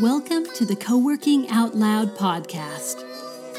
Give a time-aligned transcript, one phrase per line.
[0.00, 3.02] Welcome to the Co Working Out Loud podcast,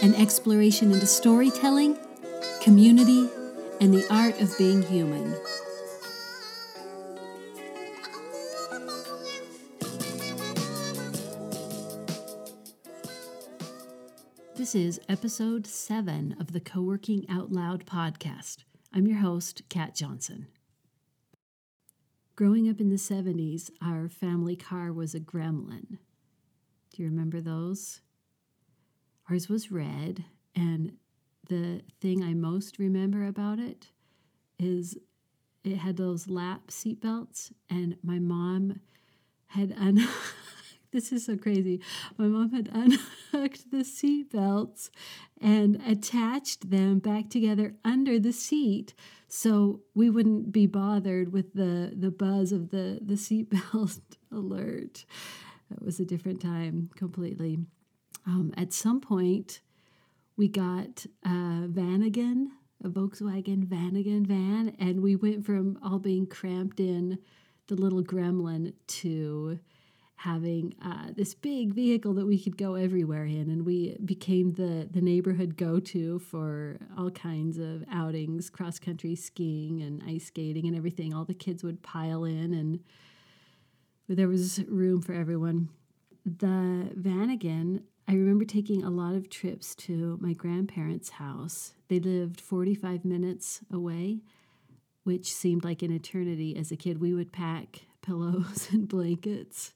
[0.02, 1.98] an exploration into storytelling,
[2.62, 3.30] community,
[3.82, 5.36] and the art of being human.
[14.56, 18.60] This is episode seven of the Co Working Out Loud podcast.
[18.94, 20.48] I'm your host, Kat Johnson.
[22.38, 25.98] Growing up in the 70s, our family car was a gremlin.
[26.92, 28.02] Do you remember those?
[29.30, 30.26] Ours was red,
[30.56, 30.94] and
[31.48, 33.88] the thing I most remember about it
[34.58, 34.98] is
[35.64, 38.80] it had those lap seatbelts, and my mom
[39.48, 40.08] had un.
[40.92, 41.82] this is so crazy.
[42.18, 44.90] My mom had unhooked the seatbelts
[45.40, 48.94] and attached them back together under the seat
[49.28, 54.00] so we wouldn't be bothered with the the buzz of the the seatbelt
[54.32, 55.06] alert.
[55.70, 57.60] That was a different time completely.
[58.26, 59.62] Um, at some point,
[60.38, 62.48] we got a Vanagon,
[62.84, 67.20] a Volkswagen Vanagon van, and we went from all being cramped in
[67.68, 69.60] the little gremlin to
[70.16, 74.88] having uh, this big vehicle that we could go everywhere in, and we became the
[74.92, 80.68] the neighborhood go to for all kinds of outings, cross country skiing and ice skating
[80.68, 81.14] and everything.
[81.14, 82.80] All the kids would pile in, and
[84.16, 85.70] there was room for everyone.
[86.26, 91.74] The Vanagon, I remember taking a lot of trips to my grandparents' house.
[91.88, 94.22] They lived 45 minutes away,
[95.04, 97.00] which seemed like an eternity as a kid.
[97.00, 99.74] We would pack pillows and blankets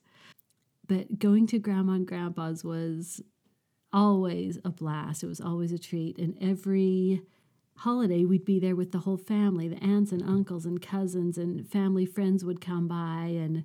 [0.86, 3.22] but going to grandma and grandpa's was
[3.92, 5.22] always a blast.
[5.22, 6.18] It was always a treat.
[6.18, 7.22] And every
[7.76, 9.68] holiday, we'd be there with the whole family.
[9.68, 13.64] The aunts and uncles and cousins and family friends would come by, and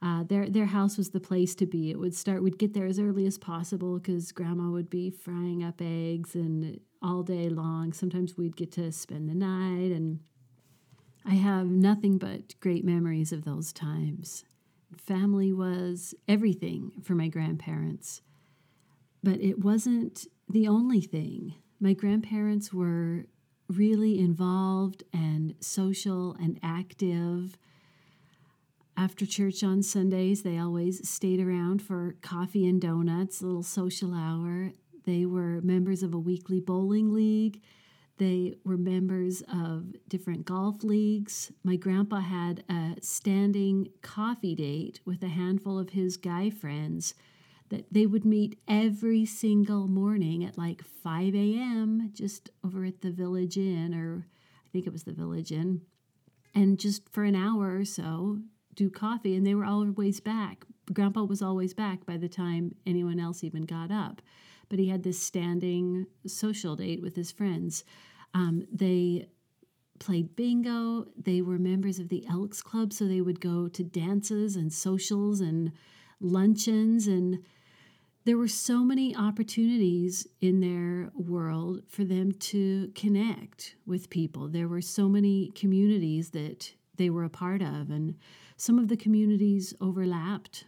[0.00, 1.90] uh, their their house was the place to be.
[1.90, 2.42] It would start.
[2.42, 6.80] We'd get there as early as possible because grandma would be frying up eggs and
[7.02, 7.92] all day long.
[7.92, 10.20] Sometimes we'd get to spend the night, and
[11.24, 14.44] I have nothing but great memories of those times.
[14.96, 18.22] Family was everything for my grandparents,
[19.22, 21.54] but it wasn't the only thing.
[21.80, 23.26] My grandparents were
[23.68, 27.58] really involved and social and active.
[28.98, 34.12] After church on Sundays, they always stayed around for coffee and donuts, a little social
[34.12, 34.72] hour.
[35.06, 37.62] They were members of a weekly bowling league
[38.18, 41.52] they were members of different golf leagues.
[41.62, 47.14] My grandpa had a standing coffee date with a handful of his guy friends
[47.68, 52.10] that they would meet every single morning at like 5 a.m.
[52.12, 54.26] just over at the Village Inn, or
[54.66, 55.82] I think it was the Village Inn,
[56.54, 58.38] and just for an hour or so
[58.78, 59.36] do coffee.
[59.36, 60.64] And they were always back.
[60.92, 64.22] Grandpa was always back by the time anyone else even got up
[64.68, 67.84] but he had this standing social date with his friends.
[68.34, 69.28] Um, they
[69.98, 71.06] played bingo.
[71.16, 75.40] They were members of the Elks Club, so they would go to dances and socials
[75.40, 75.72] and
[76.20, 77.06] luncheons.
[77.06, 77.42] And
[78.24, 84.48] there were so many opportunities in their world for them to connect with people.
[84.48, 88.16] There were so many communities that they were a part of, and
[88.58, 90.64] some of the communities overlapped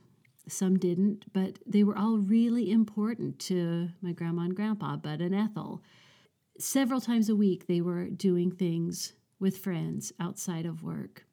[0.48, 5.34] some didn't, but they were all really important to my grandma and grandpa, Bud and
[5.34, 5.82] Ethel.
[6.58, 11.24] Several times a week, they were doing things with friends outside of work.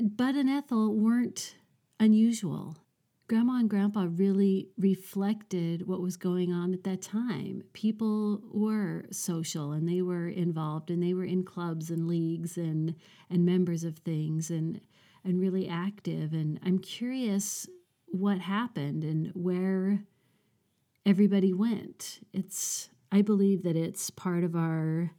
[0.00, 1.56] Bud and Ethel weren't
[1.98, 2.76] unusual.
[3.26, 7.62] Grandma and Grandpa really reflected what was going on at that time.
[7.74, 12.94] People were social and they were involved and they were in clubs and leagues and,
[13.28, 14.80] and members of things and,
[15.24, 16.32] and really active.
[16.32, 17.68] And I'm curious
[18.06, 20.04] what happened and where
[21.04, 22.20] everybody went.
[22.32, 25.12] It's I believe that it's part of our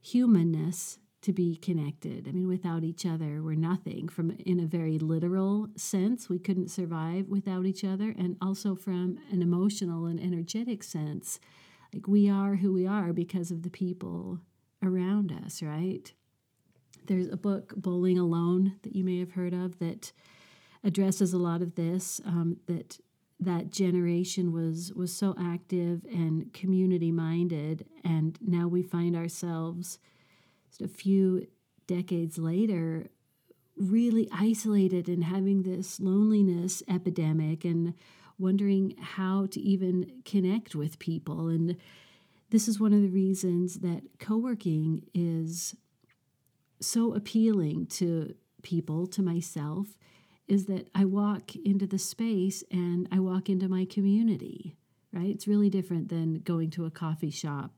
[0.00, 2.26] humanness to be connected.
[2.26, 4.08] I mean, without each other, we're nothing.
[4.08, 9.18] From in a very literal sense, we couldn't survive without each other, and also from
[9.30, 11.38] an emotional and energetic sense,
[11.92, 14.40] like we are who we are because of the people
[14.82, 16.12] around us, right?
[17.10, 20.12] There's a book, Bowling Alone, that you may have heard of that
[20.84, 23.00] addresses a lot of this um, that
[23.40, 29.98] that generation was was so active and community minded and now we find ourselves
[30.68, 31.48] just a few
[31.88, 33.10] decades later
[33.76, 37.92] really isolated and having this loneliness epidemic and
[38.38, 41.48] wondering how to even connect with people.
[41.48, 41.76] And
[42.50, 45.74] this is one of the reasons that co-working is
[46.80, 49.96] so appealing to people to myself
[50.48, 54.76] is that I walk into the space and I walk into my community,
[55.12, 55.28] right?
[55.28, 57.72] It's really different than going to a coffee shop.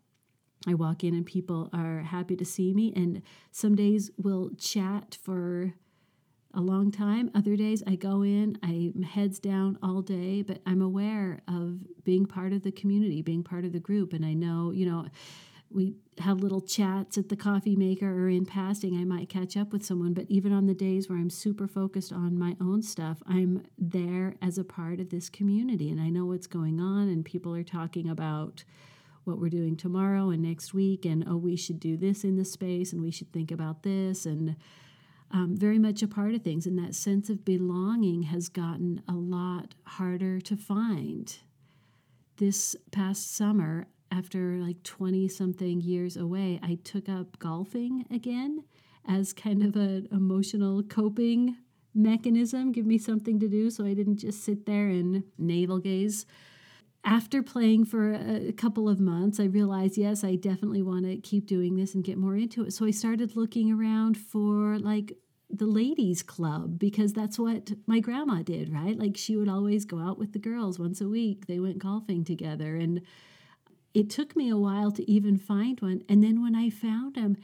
[0.67, 5.19] I walk in and people are happy to see me, and some days we'll chat
[5.21, 5.75] for
[6.55, 7.31] a long time.
[7.35, 12.27] Other days I go in, I'm heads down all day, but I'm aware of being
[12.27, 14.13] part of the community, being part of the group.
[14.13, 15.07] And I know, you know,
[15.75, 18.97] we have little chats at the coffee maker or in passing.
[18.97, 22.13] I might catch up with someone, but even on the days where I'm super focused
[22.13, 26.27] on my own stuff, I'm there as a part of this community and I know
[26.27, 27.09] what's going on.
[27.09, 28.65] And people are talking about
[29.25, 32.45] what we're doing tomorrow and next week, and oh, we should do this in the
[32.45, 34.27] space and we should think about this.
[34.27, 34.57] And
[35.31, 36.67] um, very much a part of things.
[36.67, 41.35] And that sense of belonging has gotten a lot harder to find.
[42.37, 48.65] This past summer, after like 20 something years away, I took up golfing again
[49.09, 51.57] as kind of an emotional coping
[51.95, 52.73] mechanism.
[52.73, 56.27] Give me something to do so I didn't just sit there and navel gaze.
[57.05, 61.47] After playing for a couple of months, I realized, yes, I definitely want to keep
[61.47, 62.73] doing this and get more into it.
[62.73, 65.17] So I started looking around for like
[65.51, 68.97] the ladies club because that's what my grandma did, right?
[68.97, 71.47] Like she would always go out with the girls once a week.
[71.47, 73.03] They went golfing together and
[73.95, 76.03] it took me a while to even find one.
[76.09, 77.37] And then when I found them,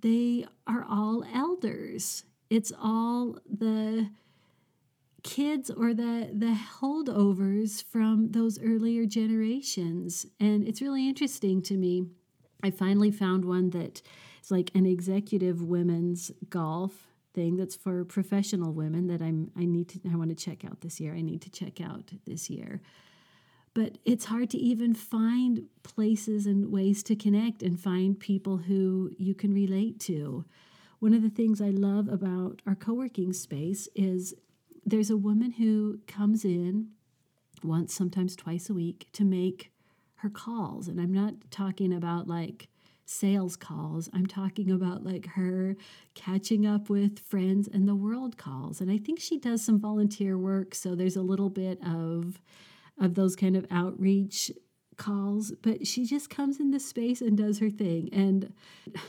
[0.00, 2.24] they are all elders.
[2.50, 4.10] It's all the
[5.22, 10.26] kids or the the holdovers from those earlier generations.
[10.38, 12.04] And it's really interesting to me.
[12.62, 14.02] I finally found one that
[14.42, 19.88] is like an executive women's golf thing that's for professional women that I'm I need
[19.88, 21.14] to I want to check out this year.
[21.14, 22.82] I need to check out this year.
[23.74, 29.10] But it's hard to even find places and ways to connect and find people who
[29.18, 30.44] you can relate to.
[31.00, 34.32] One of the things I love about our co-working space is
[34.86, 36.88] there's a woman who comes in
[37.64, 39.72] once, sometimes twice a week to make
[40.16, 40.86] her calls.
[40.86, 42.68] And I'm not talking about like
[43.06, 44.08] sales calls.
[44.14, 45.76] I'm talking about like her
[46.14, 48.80] catching up with friends and the world calls.
[48.80, 52.40] And I think she does some volunteer work, so there's a little bit of
[53.00, 54.50] of those kind of outreach
[54.96, 58.08] calls, but she just comes in the space and does her thing.
[58.12, 58.52] And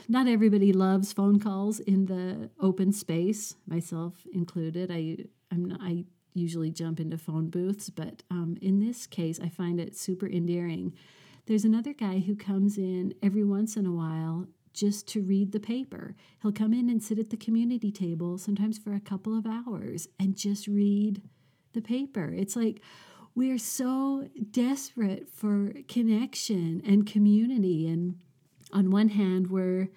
[0.08, 4.90] not everybody loves phone calls in the open space, myself included.
[4.90, 5.16] I
[5.52, 6.04] I'm not, I
[6.34, 10.92] usually jump into phone booths, but um, in this case, I find it super endearing
[11.46, 15.60] there's another guy who comes in every once in a while just to read the
[15.60, 16.16] paper.
[16.42, 20.08] He'll come in and sit at the community table, sometimes for a couple of hours,
[20.18, 21.22] and just read
[21.72, 22.34] the paper.
[22.36, 22.82] It's like
[23.36, 27.86] we're so desperate for connection and community.
[27.86, 28.18] And
[28.72, 29.88] on one hand, we're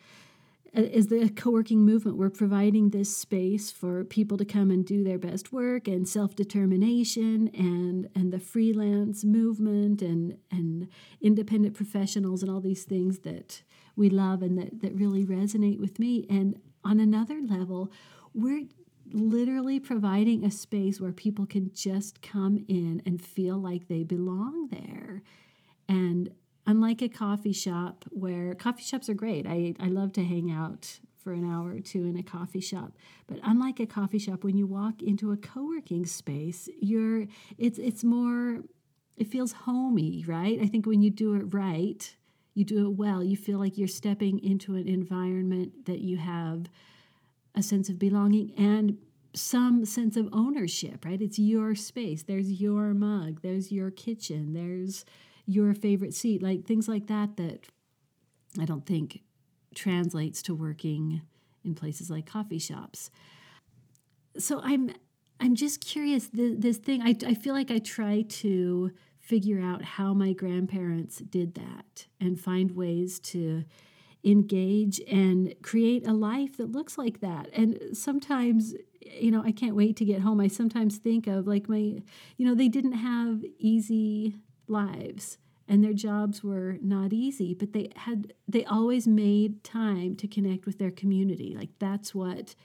[0.71, 5.17] as the co-working movement we're providing this space for people to come and do their
[5.17, 10.87] best work and self-determination and and the freelance movement and and
[11.21, 13.63] independent professionals and all these things that
[13.95, 17.91] we love and that that really resonate with me and on another level
[18.35, 18.65] we're
[19.11, 24.67] literally providing a space where people can just come in and feel like they belong
[24.67, 25.21] there
[25.87, 26.29] and
[26.69, 29.47] unlike a coffee shop where coffee shops are great.
[29.47, 32.93] I, I love to hang out for an hour or two in a coffee shop.
[33.27, 37.25] But unlike a coffee shop, when you walk into a co-working space, you're
[37.57, 38.59] it's it's more
[39.17, 40.59] it feels homey, right?
[40.61, 42.15] I think when you do it right,
[42.53, 46.67] you do it well, you feel like you're stepping into an environment that you have
[47.55, 48.97] a sense of belonging and
[49.33, 51.21] some sense of ownership, right?
[51.21, 52.23] It's your space.
[52.23, 55.05] There's your mug, there's your kitchen, there's
[55.45, 57.67] your favorite seat, like things like that, that
[58.59, 59.21] I don't think
[59.75, 61.21] translates to working
[61.63, 63.11] in places like coffee shops.
[64.37, 64.91] So I'm
[65.39, 66.27] I'm just curious.
[66.27, 71.17] This, this thing I I feel like I try to figure out how my grandparents
[71.17, 73.63] did that and find ways to
[74.23, 77.49] engage and create a life that looks like that.
[77.53, 80.39] And sometimes, you know, I can't wait to get home.
[80.39, 82.01] I sometimes think of like my,
[82.37, 84.35] you know, they didn't have easy
[84.67, 85.37] lives
[85.69, 90.65] and their jobs were not easy but they had they always made time to connect
[90.65, 92.55] with their community like that's what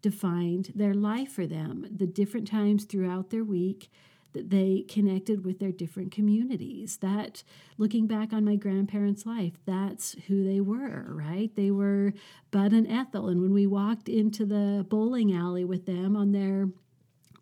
[0.00, 3.90] defined their life for them the different times throughout their week
[4.32, 7.42] that they connected with their different communities that
[7.78, 12.12] looking back on my grandparents life that's who they were right they were
[12.50, 16.68] bud and ethel and when we walked into the bowling alley with them on their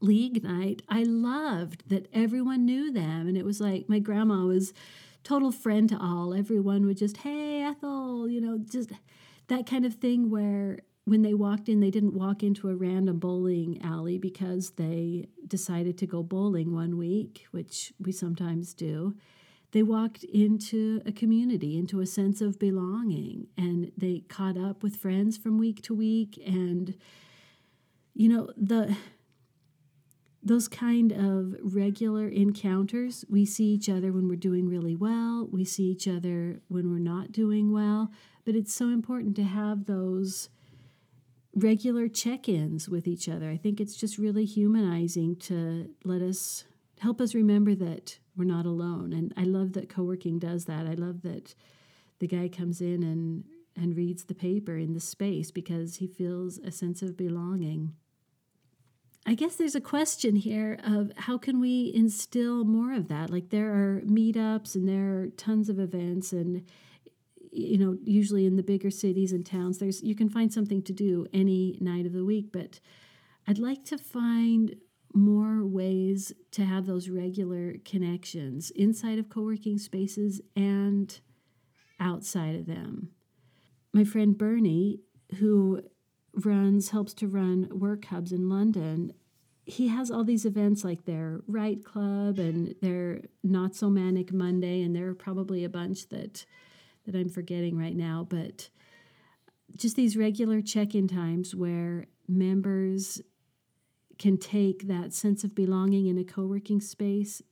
[0.00, 3.28] league night, I loved that everyone knew them.
[3.28, 4.72] And it was like my grandma was
[5.22, 6.34] total friend to all.
[6.34, 8.90] Everyone would just, hey, Ethel, you know, just
[9.48, 13.18] that kind of thing where when they walked in, they didn't walk into a random
[13.18, 19.14] bowling alley because they decided to go bowling one week, which we sometimes do.
[19.72, 24.96] They walked into a community, into a sense of belonging, and they caught up with
[24.96, 26.40] friends from week to week.
[26.44, 26.96] And,
[28.14, 28.96] you know, the
[30.42, 35.64] those kind of regular encounters, we see each other when we're doing really well, we
[35.64, 38.10] see each other when we're not doing well,
[38.46, 40.48] but it's so important to have those
[41.54, 43.50] regular check ins with each other.
[43.50, 46.64] I think it's just really humanizing to let us
[47.00, 49.12] help us remember that we're not alone.
[49.12, 50.86] And I love that co working does that.
[50.86, 51.54] I love that
[52.18, 56.58] the guy comes in and, and reads the paper in the space because he feels
[56.58, 57.94] a sense of belonging.
[59.26, 63.30] I guess there's a question here of how can we instill more of that?
[63.30, 66.64] Like there are meetups and there are tons of events and
[67.52, 70.92] you know, usually in the bigger cities and towns, there's you can find something to
[70.92, 72.52] do any night of the week.
[72.52, 72.80] But
[73.46, 74.76] I'd like to find
[75.12, 81.20] more ways to have those regular connections inside of co working spaces and
[81.98, 83.10] outside of them.
[83.92, 85.00] My friend Bernie,
[85.38, 85.82] who
[86.34, 89.12] runs, helps to run work hubs in London,
[89.66, 94.82] he has all these events like their Write Club and their Not So Manic Monday,
[94.82, 96.44] and there are probably a bunch that
[97.10, 98.68] that I'm forgetting right now, but
[99.76, 103.20] just these regular check in times where members
[104.18, 107.42] can take that sense of belonging in a co working space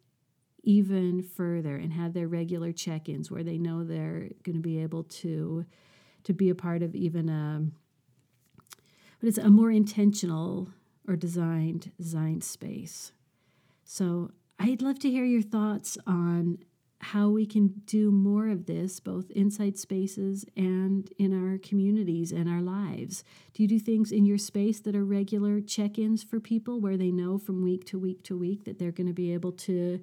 [0.62, 4.78] even further and have their regular check ins where they know they're going to be
[4.82, 5.64] able to
[6.24, 7.64] to be a part of even a
[9.18, 10.68] but it's a more intentional
[11.08, 13.12] or designed designed space.
[13.84, 16.58] So I'd love to hear your thoughts on
[17.00, 22.48] how we can do more of this both inside spaces and in our communities and
[22.48, 23.22] our lives.
[23.54, 26.96] Do you do things in your space that are regular check ins for people where
[26.96, 30.00] they know from week to week to week that they're going to be able to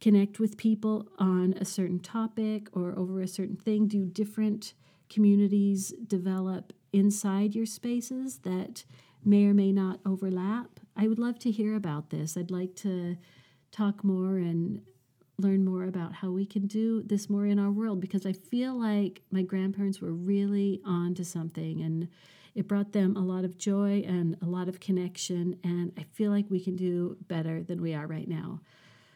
[0.00, 3.88] connect with people on a certain topic or over a certain thing?
[3.88, 4.74] Do different
[5.08, 8.84] communities develop inside your spaces that
[9.24, 10.80] may or may not overlap?
[10.94, 12.36] I would love to hear about this.
[12.36, 13.16] I'd like to
[13.72, 14.82] talk more and
[15.38, 18.78] learn more about how we can do this more in our world because I feel
[18.78, 22.08] like my grandparents were really on to something and
[22.54, 25.58] it brought them a lot of joy and a lot of connection.
[25.64, 28.60] And I feel like we can do better than we are right now.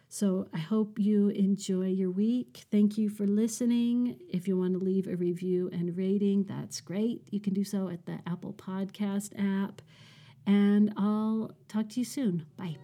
[0.08, 2.64] So I hope you enjoy your week.
[2.70, 4.18] Thank you for listening.
[4.28, 7.22] If you want to leave a review and rating, that's great.
[7.30, 9.82] You can do so at the Apple Podcast app.
[10.46, 12.46] And I'll talk to you soon.
[12.56, 12.76] Bye.